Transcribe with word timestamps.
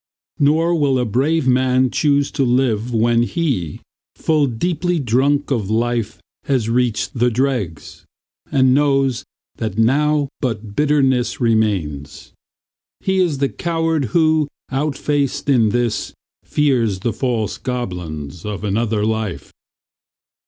Nor 0.39 0.73
will 0.73 0.97
a 0.97 1.05
brave 1.05 1.47
man 1.47 1.91
choose 1.91 2.31
to 2.31 2.43
live 2.43 2.91
when 2.91 3.21
he, 3.21 3.81
Full 4.15 4.47
deeply 4.47 4.97
drunk 4.97 5.51
of 5.51 5.69
life, 5.69 6.19
has 6.45 6.67
reached 6.71 7.13
the 7.13 7.29
dregs, 7.29 8.03
And 8.51 8.73
knows 8.73 9.23
that 9.57 9.77
now 9.77 10.27
but 10.39 10.75
bitterness 10.75 11.39
remains. 11.39 12.33
He 12.99 13.19
is 13.19 13.37
the 13.37 13.49
coward 13.49 14.05
who, 14.05 14.47
outfaced 14.71 15.47
in 15.49 15.69
this, 15.69 16.15
Fears 16.43 17.01
the 17.01 17.13
false 17.13 17.59
goblins 17.59 18.43
of 18.43 18.63
another 18.63 19.05
life. 19.05 19.51